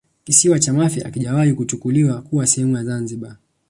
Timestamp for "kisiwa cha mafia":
0.23-1.03